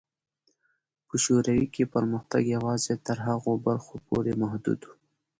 [1.07, 4.89] په شوروي کې پرمختګ یوازې تر هغو برخو پورې محدود و.